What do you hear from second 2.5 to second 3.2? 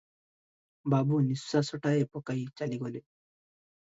ଚାଲିଗଲେ।